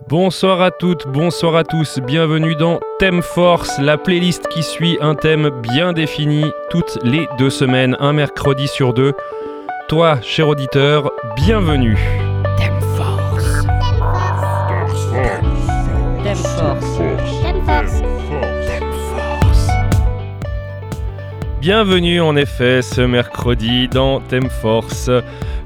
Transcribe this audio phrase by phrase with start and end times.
[0.00, 5.14] Bonsoir à toutes, bonsoir à tous, bienvenue dans Thème Force, la playlist qui suit un
[5.14, 9.12] thème bien défini toutes les deux semaines, un mercredi sur deux.
[9.88, 11.96] Toi, cher auditeur, bienvenue.
[12.58, 13.64] Thème Force.
[16.22, 16.98] Thème Force.
[17.42, 18.02] Thème Force.
[21.60, 25.08] Bienvenue en effet ce mercredi dans Thème Force.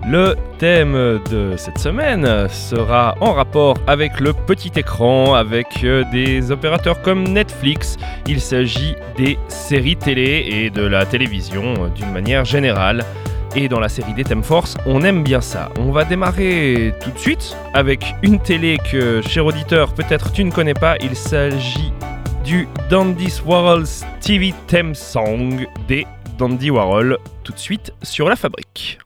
[0.08, 6.52] Le thème de cette semaine sera en rapport avec le petit écran, avec euh, des
[6.52, 7.96] opérateurs comme Netflix.
[8.28, 13.04] Il s'agit des séries télé et de la télévision euh, d'une manière générale.
[13.56, 15.70] Et dans la série des thèmes force, on aime bien ça.
[15.76, 20.52] On va démarrer tout de suite avec une télé que, cher auditeur, peut-être tu ne
[20.52, 20.94] connais pas.
[21.00, 21.92] Il s'agit
[22.44, 26.06] du Dandy Warhols TV Theme Song des
[26.38, 29.00] Dandy Warhol, tout de suite sur la fabrique.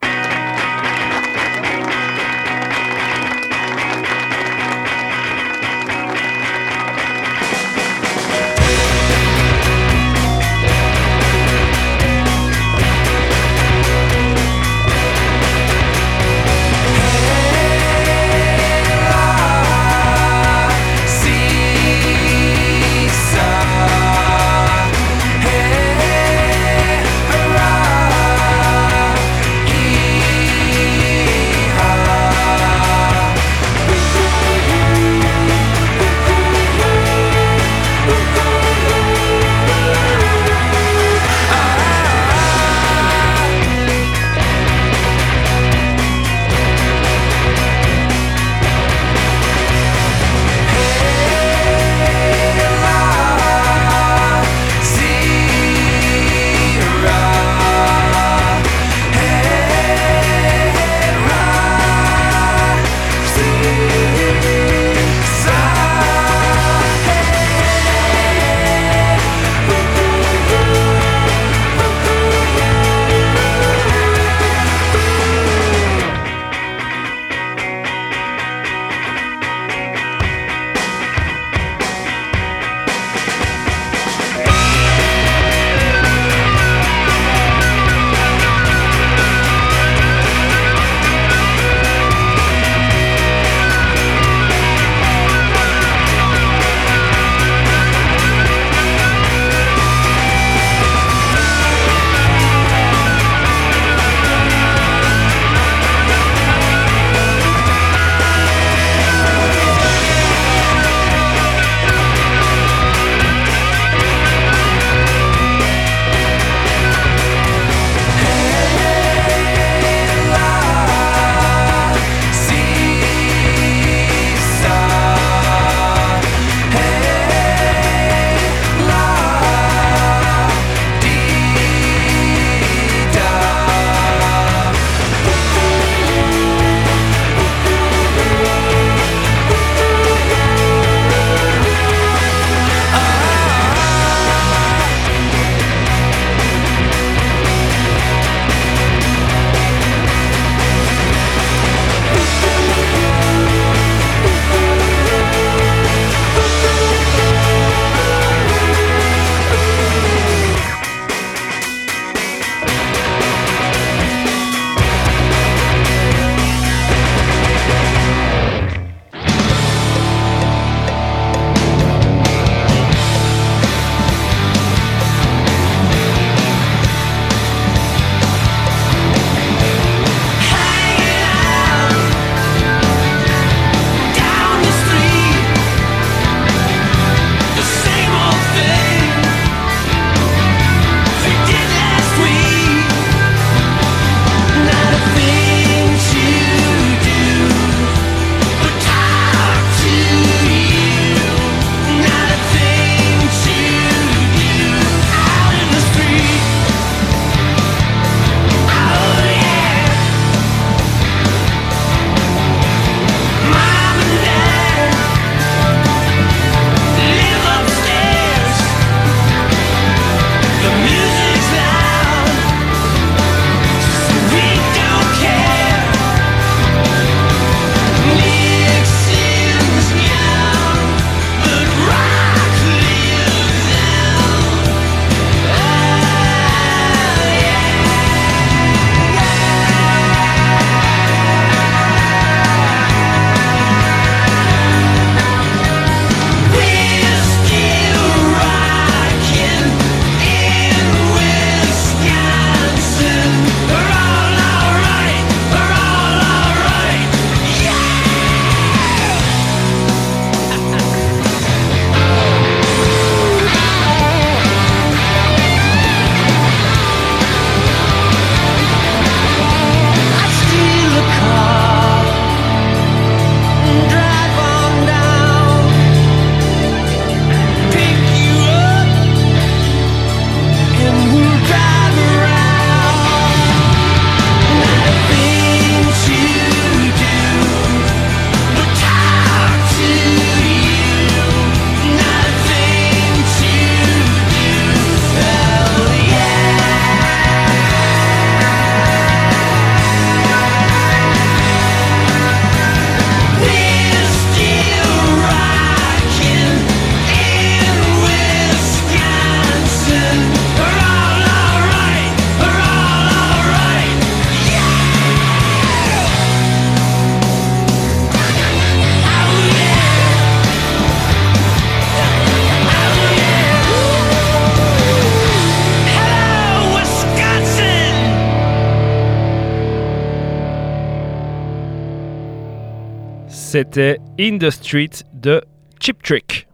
[333.61, 335.43] C'était In the Street de
[335.81, 336.49] Chip Trick.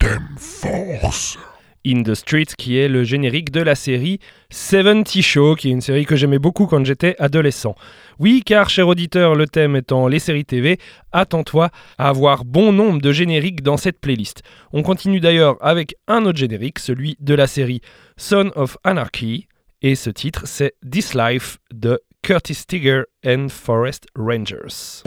[0.00, 1.38] Thème Force.
[1.86, 4.18] In the Street qui est le générique de la série
[4.50, 7.76] 70 Show, qui est une série que j'aimais beaucoup quand j'étais adolescent.
[8.18, 10.78] Oui, car cher auditeur, le thème étant les séries TV,
[11.12, 14.42] attends-toi à avoir bon nombre de génériques dans cette playlist.
[14.72, 17.82] On continue d'ailleurs avec un autre générique, celui de la série
[18.16, 19.46] Son of Anarchy,
[19.80, 25.04] et ce titre c'est This Life de Curtis Tigger and Forest Rangers.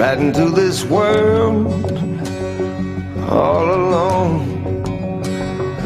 [0.00, 1.66] Right into this world
[3.28, 4.82] all alone.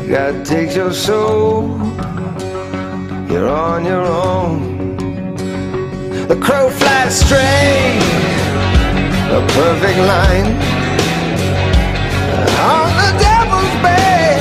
[0.06, 1.76] God takes your soul,
[3.28, 4.96] you're on your own.
[6.28, 7.98] The crow flies straight,
[9.38, 10.50] a perfect line
[12.70, 14.40] on the devil's bed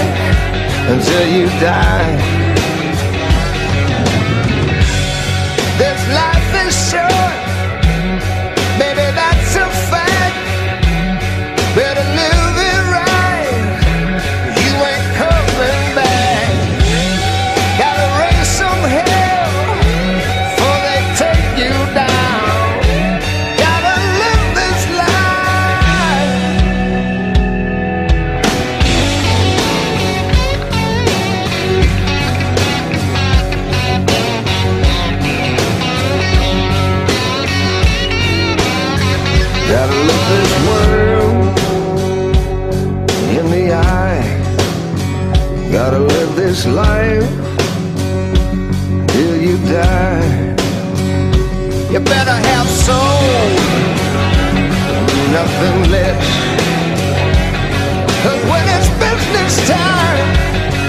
[0.91, 2.32] until you die.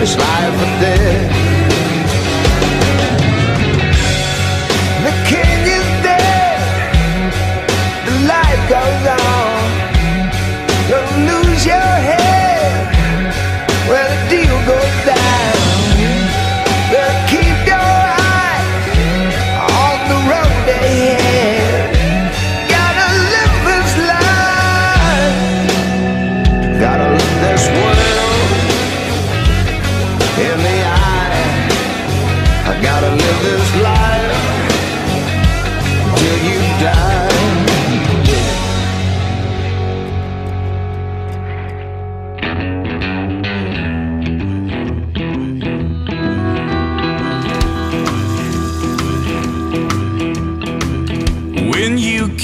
[0.04, 1.33] It's life or death.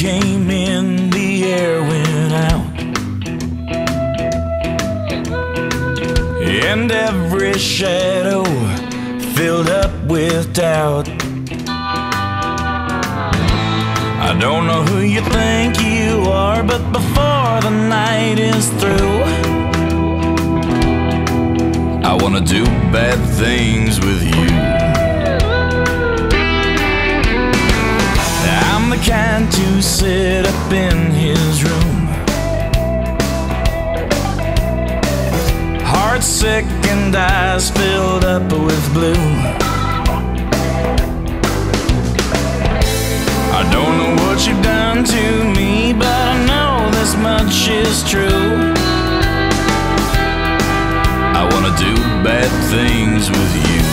[0.00, 2.80] Came in, the air went out.
[6.72, 8.42] And every shadow
[9.34, 11.06] filled up with doubt.
[14.28, 19.20] I don't know who you think you are, but before the night is through,
[22.10, 24.89] I wanna do bad things with you.
[29.06, 32.06] Kind to sit up in his room.
[35.82, 39.26] Heart sick and eyes filled up with blue.
[43.58, 48.74] I don't know what you've done to me, but I know this much is true.
[51.40, 53.89] I wanna do bad things with you.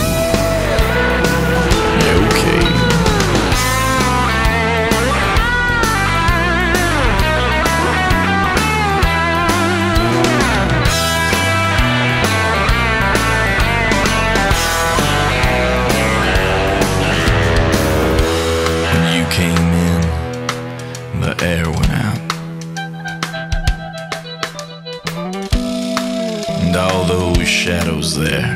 [28.18, 28.56] There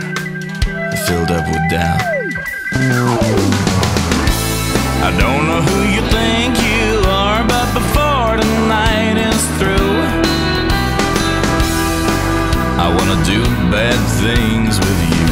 [1.06, 2.01] filled up with doubt.
[5.08, 9.94] I don't know who you think you are, but before the night is through,
[12.86, 15.27] I wanna do bad things with you.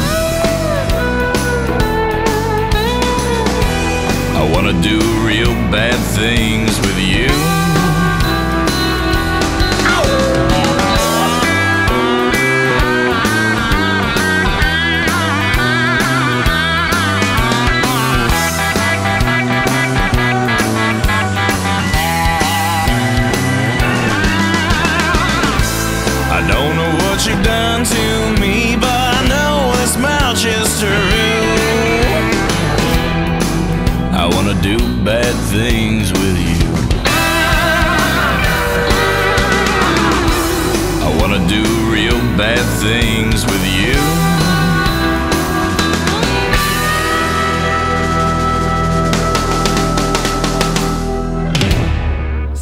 [4.40, 6.78] I wanna do real bad things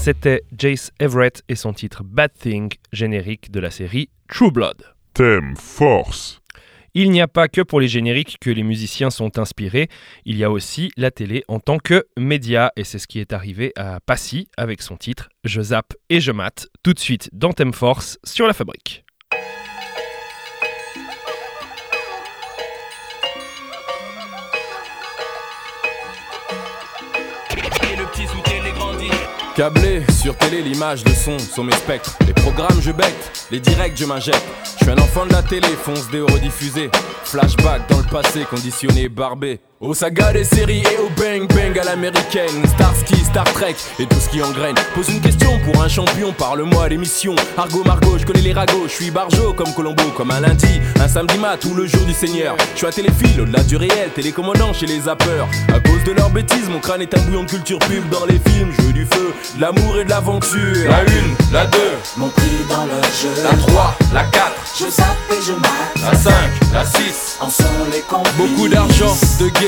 [0.09, 4.83] C'était Jace Everett et son titre Bad Thing, générique de la série True Blood.
[5.13, 6.41] Thème Force.
[6.95, 9.91] Il n'y a pas que pour les génériques que les musiciens sont inspirés,
[10.25, 13.35] il y a aussi la télé en tant que média, et c'est ce qui est
[13.35, 17.53] arrivé à Passy avec son titre Je zappe et je mate, tout de suite dans
[17.53, 19.05] Thème Force sur la fabrique.
[29.59, 32.17] Câblé sur télé, l'image, le son sont mes spectres.
[32.29, 34.45] Les programmes, je becte, les directs, je m'injecte.
[34.79, 36.89] Je suis un enfant de la télé, fonce des rediffusés.
[37.25, 39.59] Flashback dans le passé, conditionné, barbé.
[39.81, 42.67] Aux sagas des séries et au bang bang à l'américaine.
[42.75, 44.75] Starsky, Star Trek et tout ce qui engraine.
[44.93, 47.37] Pose une question pour un champion, parle-moi à l'émission.
[47.57, 51.07] Argo Margot, je connais les ragots, je suis barjo comme Colombo, comme un lundi, un
[51.07, 52.57] samedi mat ou le jour du Seigneur.
[52.73, 55.47] Je suis un téléphile au-delà du réel, télécommandant chez les zappeurs.
[55.73, 58.41] À cause de leurs bêtises, mon crâne est un bouillon de culture pub dans les
[58.51, 58.73] films.
[58.81, 60.91] Jeu du feu, de l'amour et de l'aventure.
[60.91, 61.79] La une, la deux,
[62.17, 63.43] Mon prix dans le jeu.
[63.45, 66.03] la trois, la quatre, Je zappe et je mate.
[66.13, 67.37] la cinq, la six.
[67.41, 68.35] En sont les complices.
[68.37, 69.68] Beaucoup d'argent, de guerre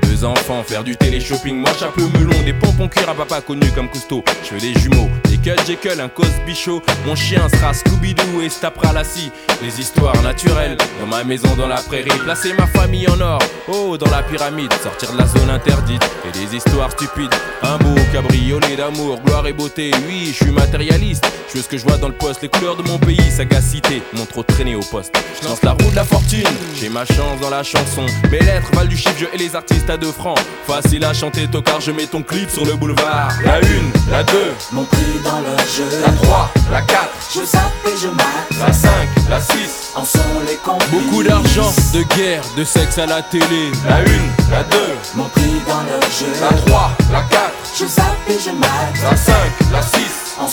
[0.11, 1.55] deux enfants, faire du télé-shopping.
[1.55, 4.23] Moi, chapeau melon, des pompons cuir à papa connu comme Cousteau.
[4.43, 6.81] Je veux des jumeaux, des Cut Jekyll, un Cosby Show.
[7.05, 9.31] Mon chien sera Scooby-Doo et se tapera la scie.
[9.61, 12.09] Les histoires naturelles, dans ma maison, dans la prairie.
[12.23, 13.39] Placer ma famille en or,
[13.69, 14.73] oh, dans la pyramide.
[14.83, 17.33] Sortir de la zone interdite et des histoires stupides.
[17.63, 19.91] Un beau cabriolet d'amour, gloire et beauté.
[20.07, 21.25] Oui, je suis matérialiste.
[21.49, 24.01] Je veux ce que je vois dans le poste, les couleurs de mon pays, sagacité.
[24.13, 25.13] Mon trop traîné au poste.
[25.41, 26.47] Je lance la roue de la fortune,
[26.79, 28.05] j'ai ma chance dans la chanson.
[28.31, 30.37] Mes lettres valent du chiffre, je et les artistes à deux francs.
[30.67, 33.29] Facile à chanter, tocard, je mets ton clip sur le boulevard.
[33.45, 35.85] La une, la deux, Mon prix dans le jeu.
[36.05, 38.49] la trois, la quatre, Je zappe et je mate.
[38.59, 39.91] la cinq, la six.
[39.95, 40.89] En sont les complices.
[40.89, 43.71] Beaucoup d'argent, de guerre, de sexe à la télé.
[43.87, 46.31] La une, la deux, Mon prix dans le jeu.
[46.41, 49.03] la trois, la quatre, Je zappe et je mate.
[49.03, 50.30] la cinq, la six.
[50.41, 50.47] En.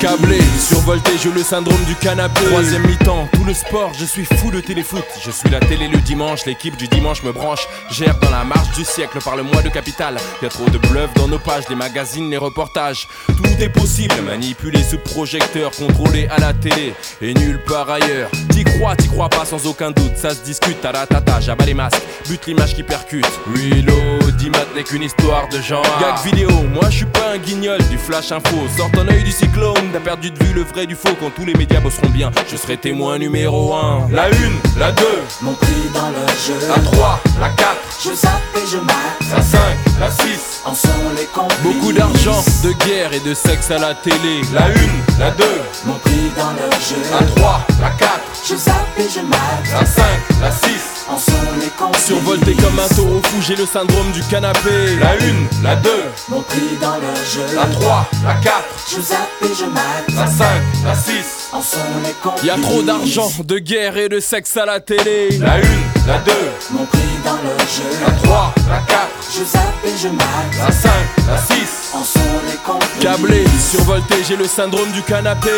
[0.00, 2.44] Câblé, survolté, j'ai le syndrome du canapé.
[2.44, 5.04] Troisième mi-temps, tout le sport, je suis fou de téléfoot.
[5.24, 7.66] Je suis la télé le dimanche, l'équipe du dimanche me branche.
[7.90, 10.16] Gère dans la marche du siècle, parle-moi de capital.
[10.42, 13.06] Y a trop de bluff dans nos pages, les magazines, les reportages.
[13.28, 18.30] Tout est possible, manipulé sous projecteur, contrôlé à la télé et nulle part ailleurs.
[18.50, 21.64] T'y crois, t'y crois pas sans aucun doute, ça se discute à la tata, j'abats
[21.64, 23.26] les masques, bute l'image qui percute.
[23.46, 25.86] Reload, Dimat n'est qu'une histoire de genre.
[26.00, 28.56] Gag vidéo, moi je suis pas un guignol du flash info.
[28.82, 31.44] Sors ton œil du cyclone, t'as perdu de vue le vrai du faux quand tous
[31.44, 32.32] les médias bosseront bien.
[32.50, 34.08] Je serai témoin numéro 1.
[34.10, 36.66] La une, la deux, Mon prix dans le jeu.
[36.68, 38.96] la 3, la 4, Je zappe et je mate.
[39.36, 39.58] la 5,
[40.00, 40.62] la 6.
[40.64, 41.58] En sont les complices.
[41.62, 44.40] Beaucoup d'argent, de guerre et de sexe à la télé.
[44.52, 45.44] La une, la 2,
[45.86, 46.96] Mon prix dans le jeu.
[47.20, 48.10] la 3, la 4,
[48.50, 49.38] Je zappe et je mate.
[49.80, 50.02] la 5,
[50.40, 50.60] la 6.
[51.08, 52.06] En sont les complices.
[52.06, 54.96] Survolté comme un taureau fou, j'ai le syndrome du canapé.
[55.00, 55.90] La une, la 2,
[56.28, 57.44] Mon prix dans le jeu.
[57.54, 58.54] la 3, la 4,
[58.96, 60.08] Je zappe et je mate.
[60.14, 60.46] la 5,
[60.84, 61.12] la 6.
[61.52, 62.44] En sont les complices.
[62.44, 65.38] Y a trop d'argent, de guerre et de sexe à la télé.
[65.40, 66.32] La une, la 2,
[66.70, 67.98] Mon prix dans le jeu.
[68.06, 70.58] la 3, la 4, Je zappe et je mate.
[70.58, 70.90] la 5,
[71.28, 71.54] la 6.
[71.94, 73.02] En sont les complices.
[73.02, 75.50] Câblé, survolté, j'ai le syndrome du canapé.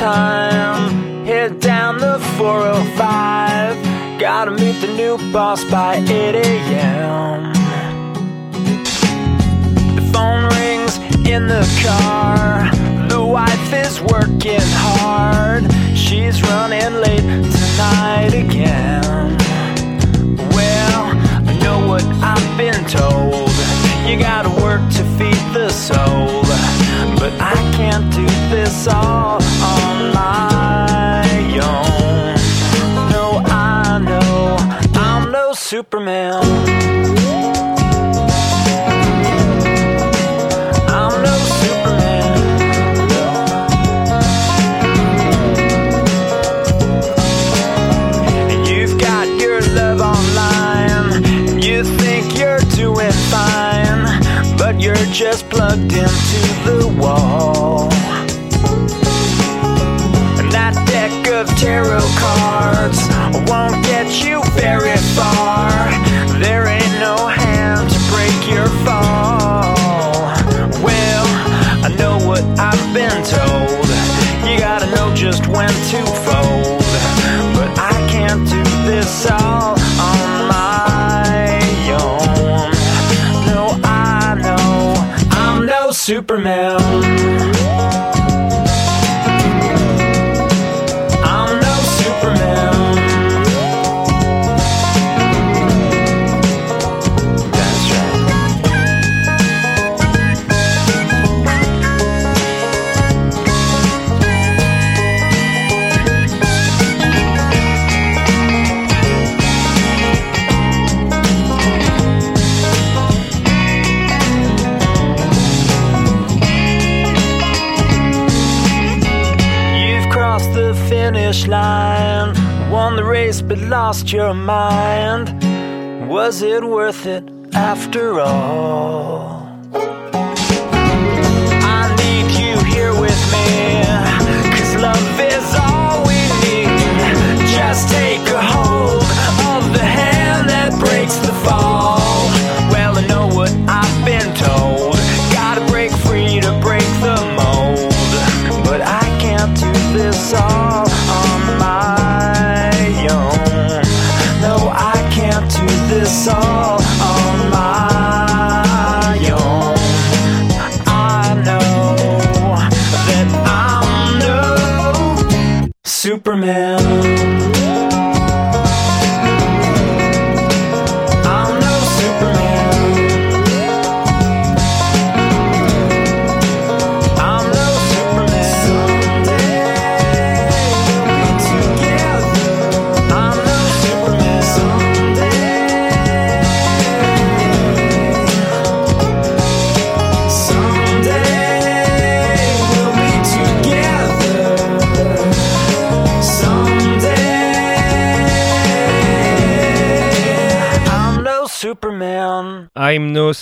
[0.00, 1.26] Time.
[1.26, 4.18] Head down the 405.
[4.18, 7.52] Gotta meet the new boss by 8 a.m.
[9.96, 10.96] The phone rings
[11.28, 12.70] in the car.
[13.10, 15.70] The wife is working hard.
[15.94, 17.28] She's running late
[17.58, 19.36] tonight again.
[20.56, 21.02] Well,
[21.46, 23.50] I know what I've been told.
[24.08, 26.40] You gotta work to feed the soul.
[27.20, 29.39] But I can't do this all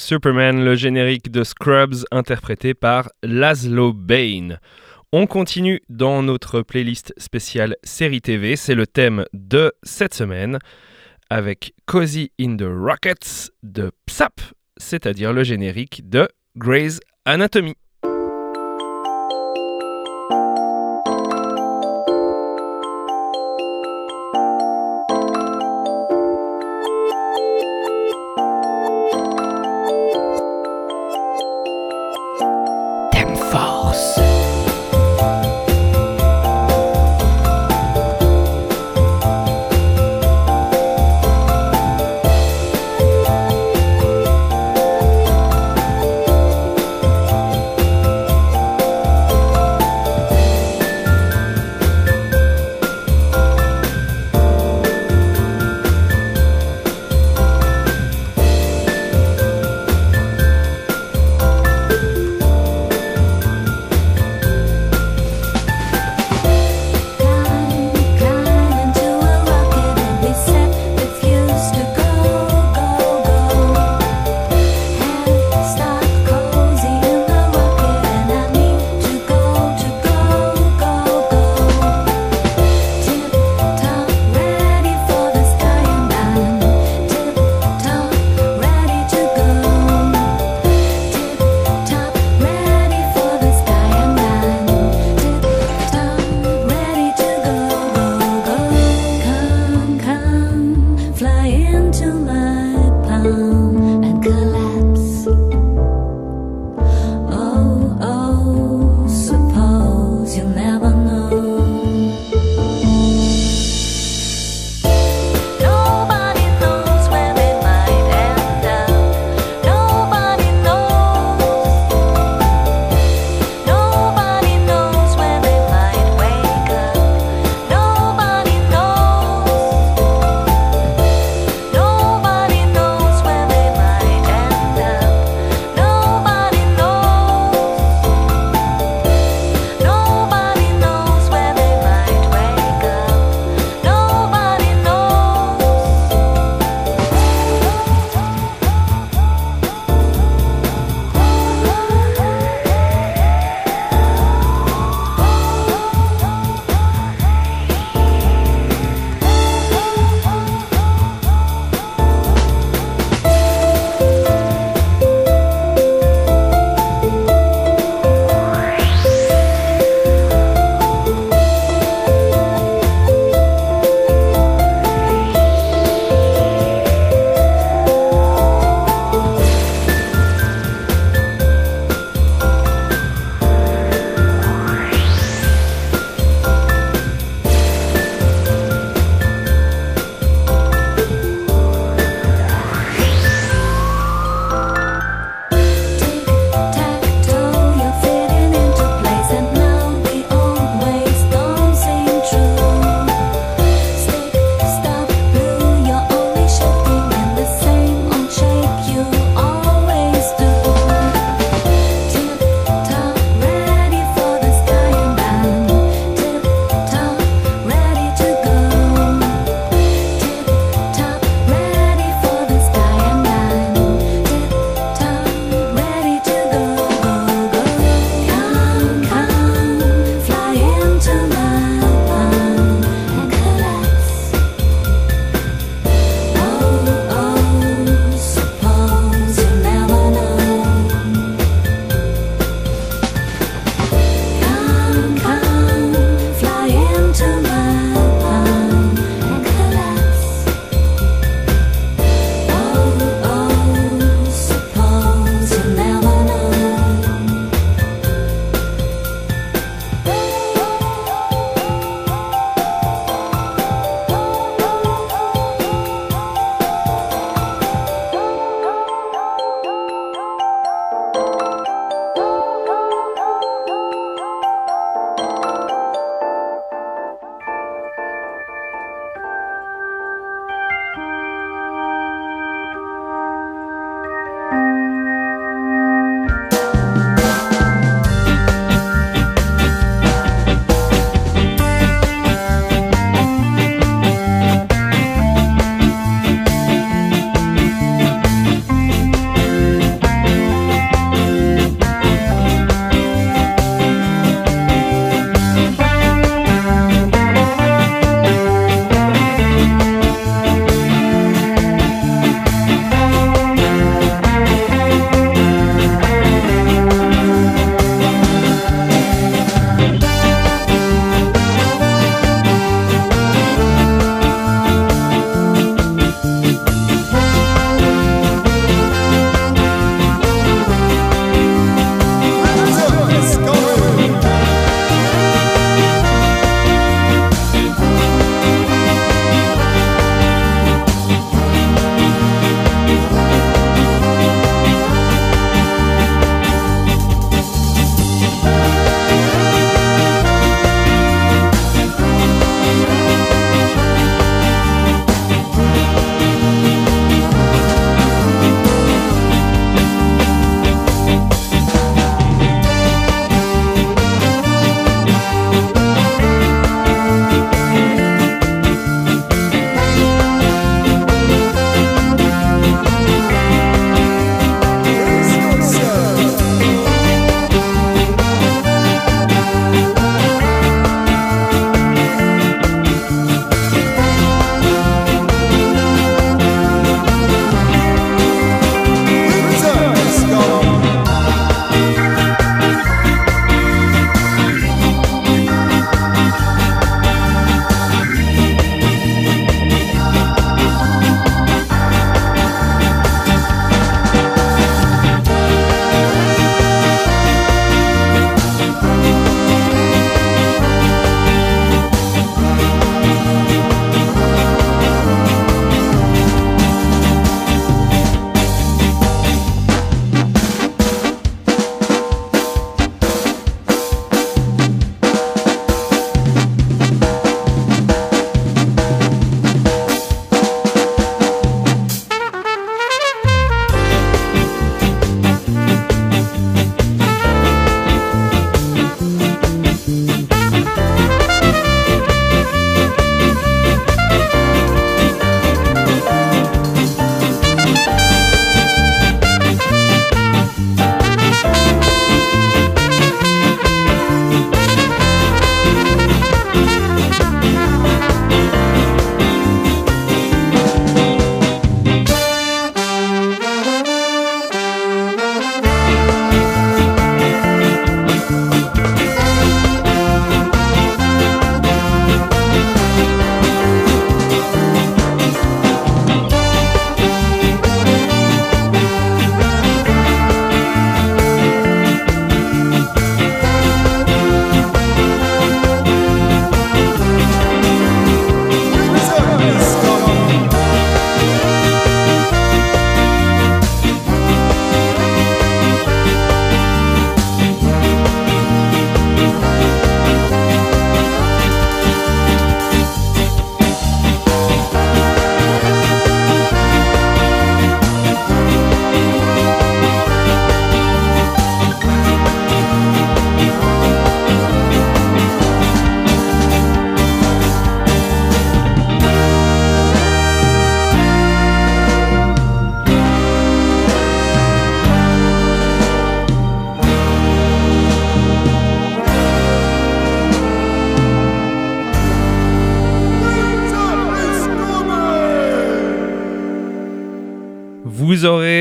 [0.08, 4.56] Superman, le générique de Scrubs interprété par Laszlo Bain.
[5.12, 10.60] On continue dans notre playlist spéciale série TV, c'est le thème de cette semaine
[11.28, 14.40] avec Cozy in the Rockets de Psap,
[14.78, 17.74] c'est-à-dire le générique de Grey's Anatomy.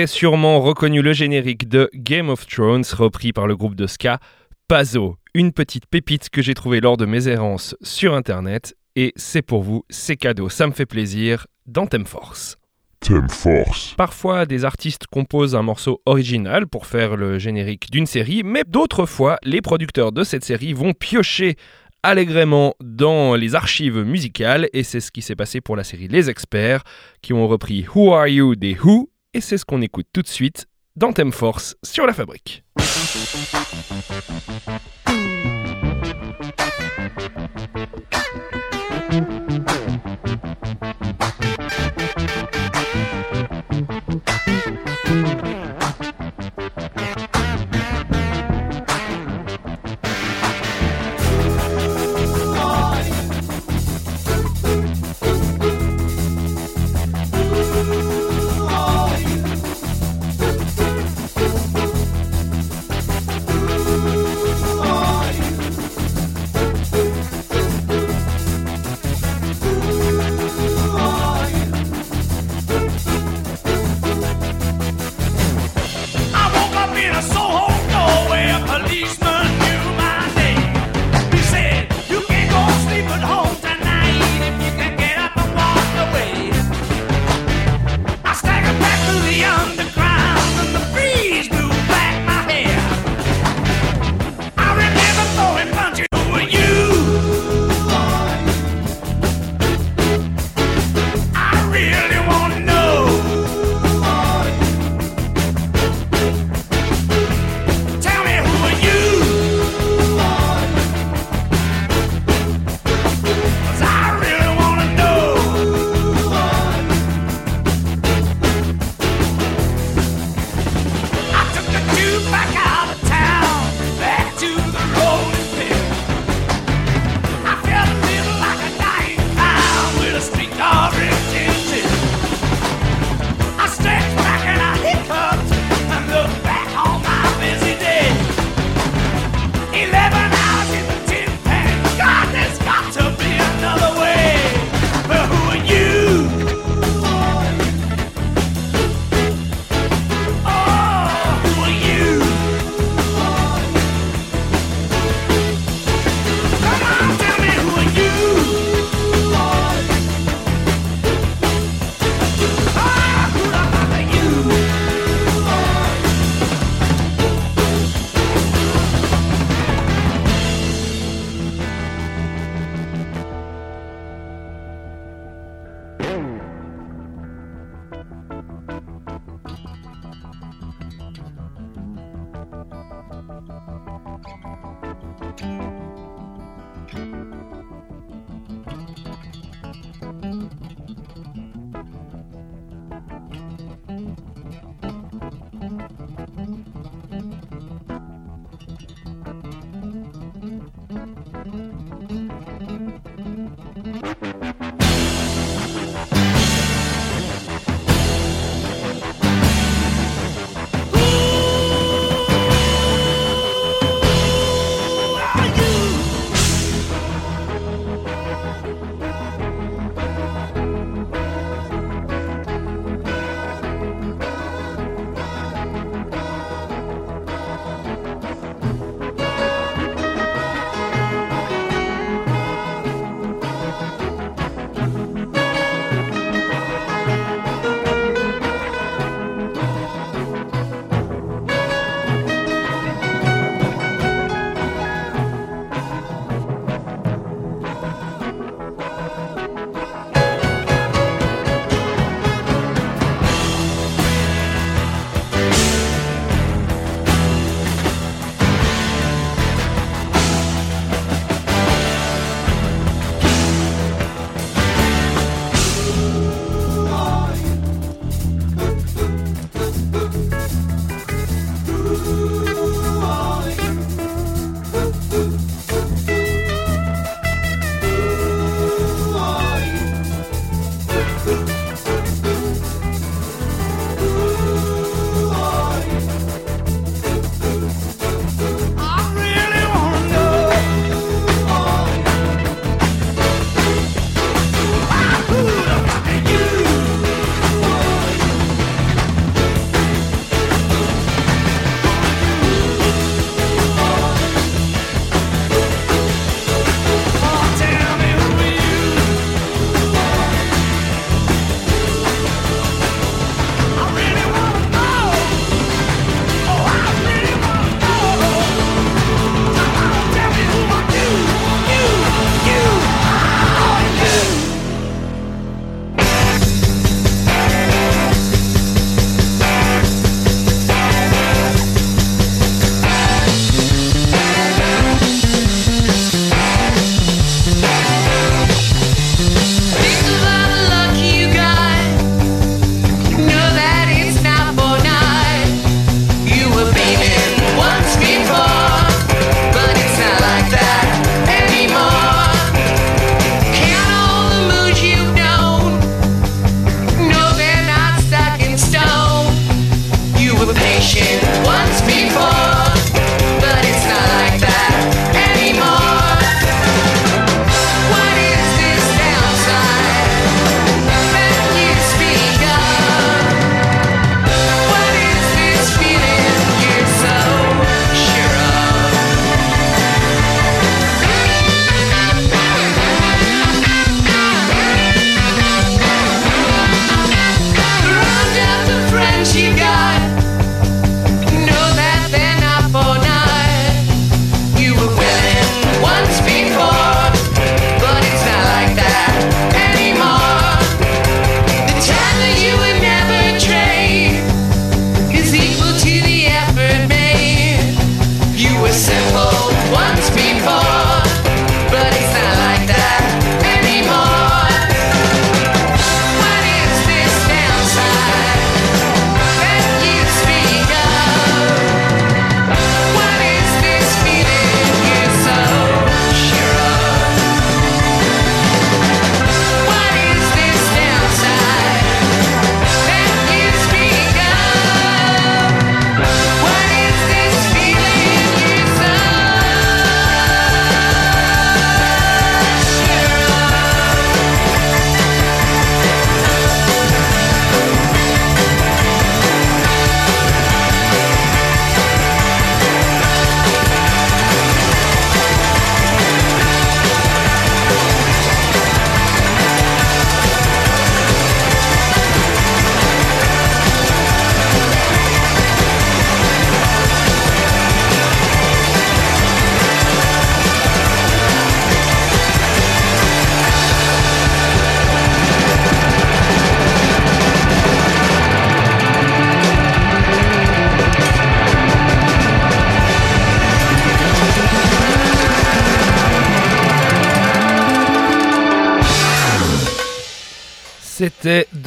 [0.05, 4.19] Sûrement reconnu le générique de Game of Thrones repris par le groupe de ska
[4.67, 9.41] Pazo, une petite pépite que j'ai trouvée lors de mes errances sur internet et c'est
[9.41, 12.57] pour vous, c'est cadeau, ça me fait plaisir dans Thème Force.
[12.99, 13.93] Thème Force.
[13.95, 19.05] Parfois, des artistes composent un morceau original pour faire le générique d'une série, mais d'autres
[19.05, 21.55] fois, les producteurs de cette série vont piocher
[22.03, 26.29] allègrement dans les archives musicales, et c'est ce qui s'est passé pour la série Les
[26.29, 26.83] Experts,
[27.21, 30.27] qui ont repris Who Are You des Who, et c'est ce qu'on écoute tout de
[30.27, 32.63] suite dans Thème Force sur la fabrique.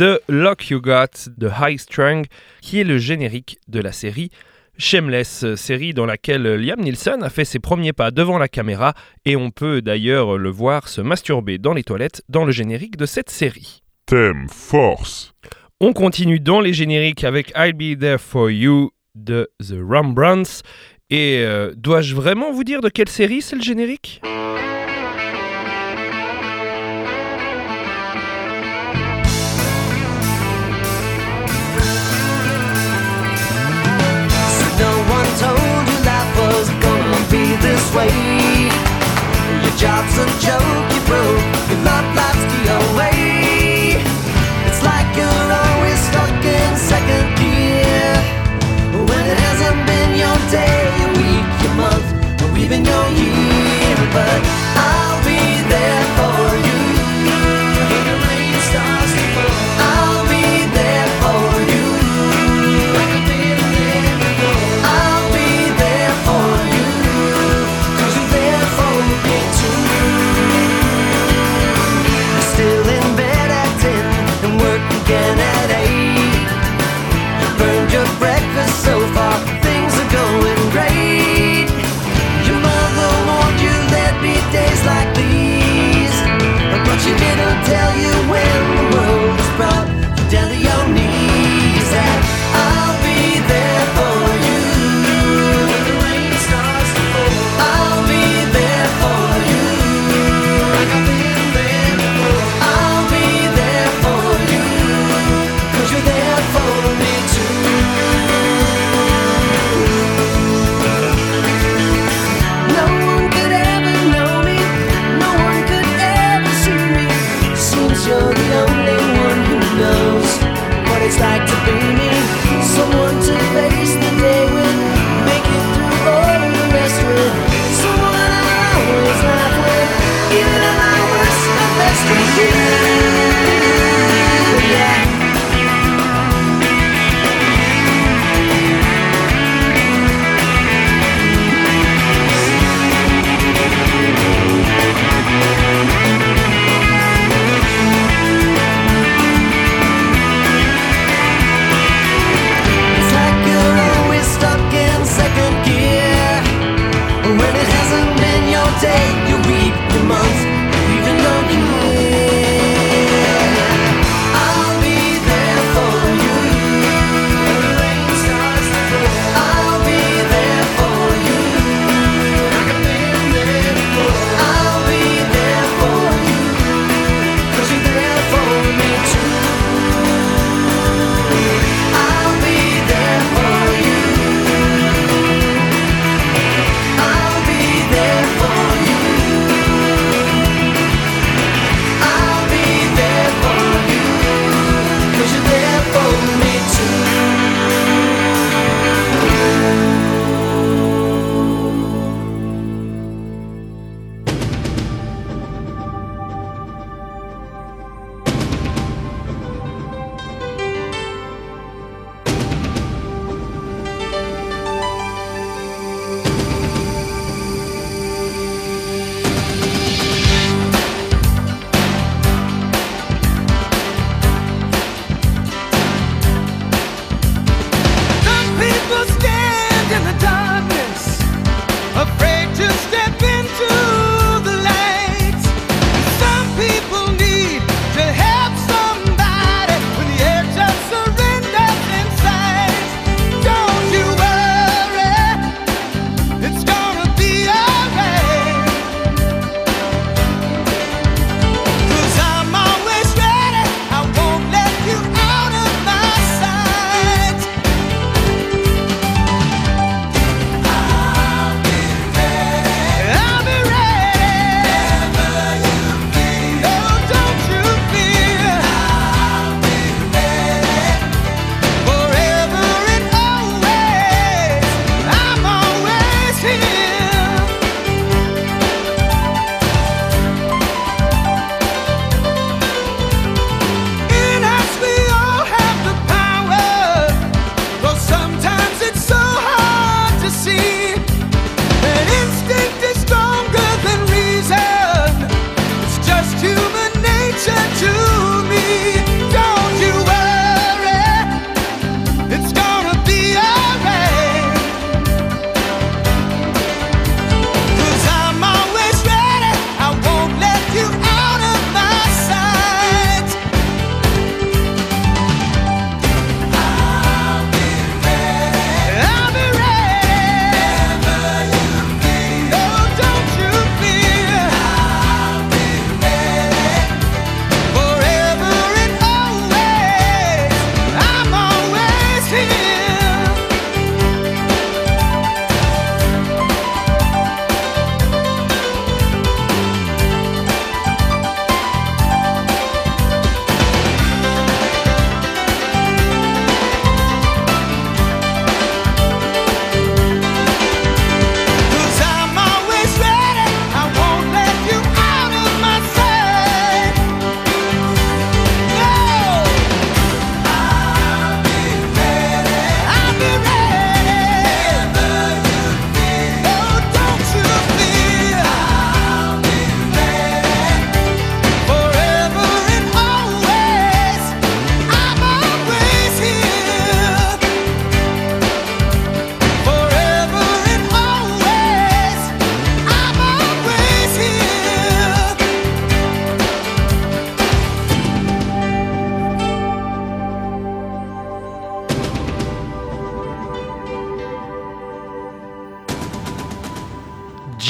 [0.01, 2.25] The Lock You Got de High Strung,
[2.63, 4.31] qui est le générique de la série
[4.79, 8.95] Shameless, série dans laquelle Liam Neeson a fait ses premiers pas devant la caméra
[9.27, 13.05] et on peut d'ailleurs le voir se masturber dans les toilettes dans le générique de
[13.05, 13.83] cette série.
[14.07, 15.35] Thème Force.
[15.83, 20.63] On continue dans les génériques avec I'll Be There For You de The Rembrandts.
[21.11, 24.23] Et euh, dois-je vraiment vous dire de quelle série c'est le générique?
[37.81, 38.71] Be this way.
[39.63, 41.69] Your job's a joke, you broke.
[41.69, 43.30] Your love life's the away.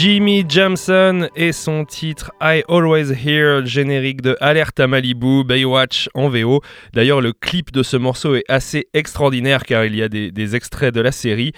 [0.02, 6.30] Jimmy Jamson et son titre I Always Hear, générique de Alerte à Malibu, Baywatch en
[6.30, 6.62] VO.
[6.94, 10.56] D'ailleurs, le clip de ce morceau est assez extraordinaire car il y a des, des
[10.56, 11.52] extraits de la série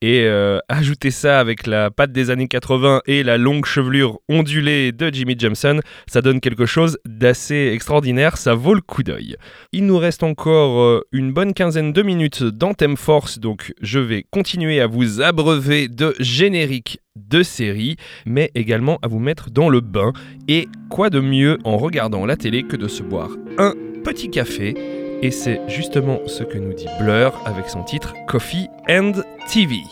[0.00, 4.92] et euh, ajouter ça avec la patte des années 80 et la longue chevelure ondulée
[4.92, 9.36] de Jimmy Jameson, ça donne quelque chose d'assez extraordinaire, ça vaut le coup d'œil.
[9.72, 14.24] Il nous reste encore euh, une bonne quinzaine de minutes dans Force, donc je vais
[14.30, 19.80] continuer à vous abreuver de génériques de séries, mais également à vous mettre dans le
[19.80, 20.12] bain.
[20.46, 23.74] Et quoi de mieux en regardant la télé que de se boire un
[24.04, 24.74] petit café
[25.22, 29.12] et c'est justement ce que nous dit Blur avec son titre Coffee and
[29.50, 29.82] TV.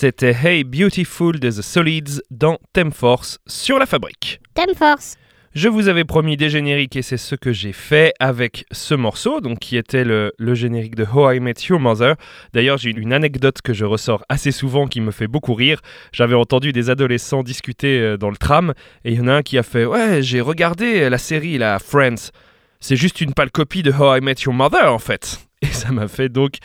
[0.00, 4.40] C'était Hey Beautiful de The Solids dans Theme Force sur la fabrique.
[4.54, 5.16] Thème Force.
[5.56, 9.40] Je vous avais promis des génériques et c'est ce que j'ai fait avec ce morceau,
[9.40, 12.14] donc qui était le, le générique de How I Met Your Mother.
[12.52, 15.80] D'ailleurs, j'ai une anecdote que je ressors assez souvent qui me fait beaucoup rire.
[16.12, 18.74] J'avais entendu des adolescents discuter euh, dans le tram
[19.04, 21.80] et il y en a un qui a fait Ouais, j'ai regardé la série, la
[21.80, 22.30] Friends.
[22.78, 25.40] C'est juste une pâle copie de How I Met Your Mother en fait.
[25.62, 26.58] Et ça m'a fait donc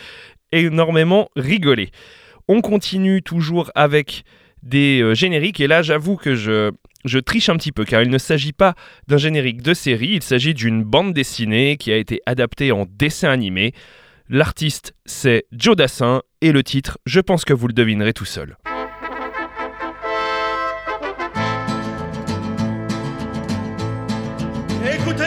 [0.51, 1.89] énormément rigoler.
[2.47, 4.23] On continue toujours avec
[4.63, 6.71] des euh, génériques et là j'avoue que je,
[7.19, 8.75] triche un petit peu car il ne s'agit pas
[9.07, 13.29] d'un générique de série, il s'agit d'une bande dessinée qui a été adaptée en dessin
[13.29, 13.73] animé.
[14.29, 18.57] L'artiste c'est Joe Dassin et le titre, je pense que vous le devinerez tout seul.
[24.85, 25.23] Écoutez,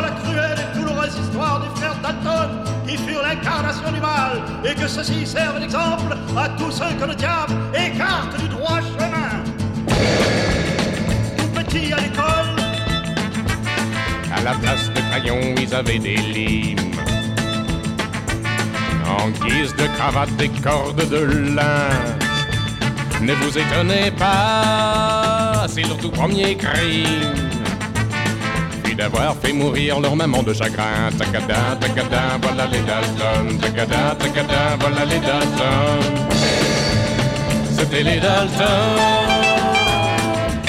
[0.00, 0.27] la
[4.64, 9.42] et que ceci serve d'exemple à tous ceux que le diable écarte du droit chemin.
[11.36, 12.56] Tout petit à l'école,
[14.34, 16.92] À la place de crayons, ils avaient des limes.
[19.06, 21.88] En guise de cravate, des cordes de lin.
[23.20, 27.57] Ne vous étonnez pas, c'est leur tout premier crime.
[28.98, 31.12] D'avoir fait mourir leur maman de chagrin.
[31.16, 33.56] Tacada, tacada, voilà les Dalton.
[33.60, 36.00] Tacada, tacada, voilà les Dalton.
[37.70, 38.66] C'était les Dalton.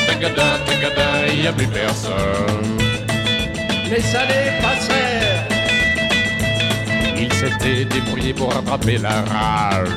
[0.06, 2.78] Tacada, tacada, y a plus personne.
[3.90, 5.48] les années passèrent.
[7.18, 9.90] Il s'était débrouillé pour attraper la rage.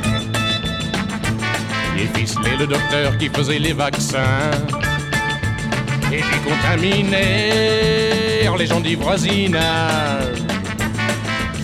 [1.99, 4.51] Et ficelé le docteur qui faisait les vaccins.
[6.13, 7.17] Et puis contaminèrent
[8.59, 10.43] les gens du voisinage.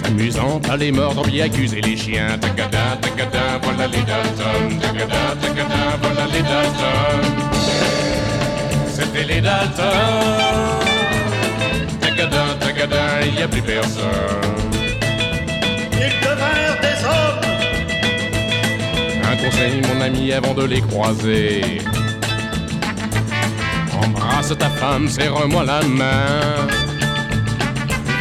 [0.03, 2.39] S'amusant à les mordre, bien accuser les chiens.
[2.41, 4.79] Tacada, tacada, voilà les Dalton.
[4.81, 7.21] Tacada, tacada, voilà les Dalton.
[8.89, 9.85] C'était les Dalton.
[12.01, 14.03] Tacada, tacada, y a plus personne.
[15.93, 17.45] Ils devinrent des hommes.
[19.31, 21.83] Un conseil, mon ami, avant de les croiser.
[24.57, 26.67] Ta femme, serre-moi la main.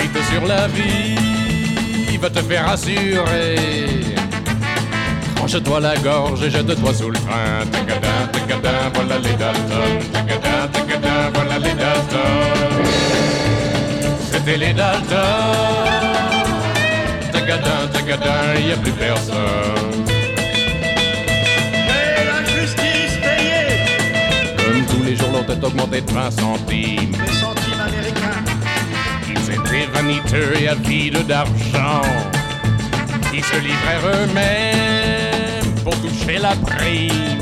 [0.01, 3.55] Vite sur la vie, va te faire assurer.
[5.37, 7.65] Tranche-toi la gorge et jette-toi sous le train.
[7.71, 9.99] Tacada, tacada, voilà les Dalton.
[10.11, 12.83] Tacada, tacada, voilà les Dalton.
[14.29, 15.17] C'était les Dalton.
[17.31, 20.16] Tacada, tacada, y a plus personne.
[25.63, 27.11] Augmentait de 20 centimes.
[27.25, 28.43] Les centimes américains.
[29.29, 32.01] Ils étaient vaniteux et avides d'argent.
[33.33, 37.39] Ils se livrèrent eux-mêmes pour toucher la prime.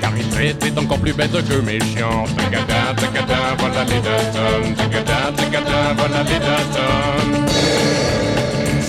[0.00, 2.24] Car ils étaient encore plus bêtes que méchants.
[2.36, 4.74] Tacada, tacada, voilà les Dalton.
[4.76, 7.46] Tacada, tacada, voilà les Dalton.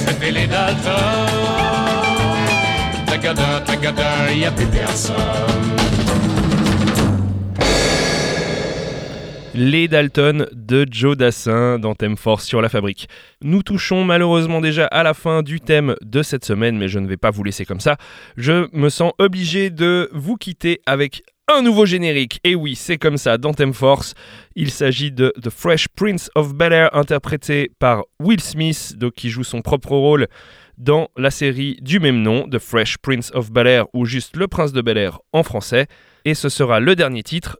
[0.05, 0.93] C'était les Dalton.
[3.05, 6.02] Tacada, tacada, y a plus personne.
[9.55, 13.07] Les Dalton de Joe Dassin dans Thème Force sur la fabrique.
[13.43, 17.07] Nous touchons malheureusement déjà à la fin du thème de cette semaine, mais je ne
[17.07, 17.97] vais pas vous laisser comme ça.
[18.35, 22.39] Je me sens obligé de vous quitter avec un nouveau générique.
[22.43, 24.15] Et oui, c'est comme ça dans Thème Force.
[24.55, 29.29] Il s'agit de The Fresh Prince of Bel Air, interprété par Will Smith, donc qui
[29.29, 30.27] joue son propre rôle
[30.79, 34.47] dans la série du même nom, The Fresh Prince of Bel Air, ou juste Le
[34.47, 35.85] Prince de Bel Air en français.
[36.25, 37.59] Et ce sera le dernier titre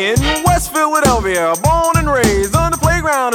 [0.00, 3.34] In West Philadelphia, born and raised on the playground